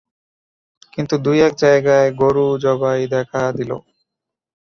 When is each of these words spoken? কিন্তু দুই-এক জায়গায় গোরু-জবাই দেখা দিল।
কিন্তু 0.93 1.15
দুই-এক 1.17 1.53
জায়গায় 1.57 2.09
গোরু-জবাই 2.19 3.01
দেখা 3.13 3.41
দিল। 3.57 3.71